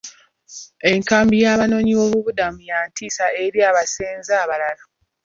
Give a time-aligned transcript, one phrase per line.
[0.89, 4.83] Enkambi y'abanoonyiboobubudamu ya ntiisa eri abasenze abalala.